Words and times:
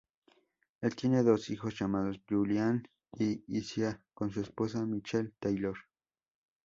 Él 0.79 0.95
tiene 0.95 1.21
dos 1.21 1.51
hijos 1.51 1.77
llamados 1.79 2.21
Julian 2.27 2.81
y 3.19 3.43
Isiah, 3.55 4.01
con 4.15 4.31
su 4.31 4.41
esposa 4.41 4.83
Michelle 4.83 5.33
Taylor. 5.39 5.77